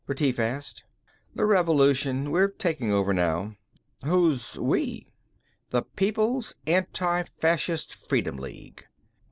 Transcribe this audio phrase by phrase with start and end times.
[0.07, 0.83] Retief asked.
[1.35, 2.31] "The revolution.
[2.31, 3.53] We're taking over now."
[4.03, 5.05] "Who's 'we'?"
[5.69, 8.87] "The People's Anti Fascist Freedom League."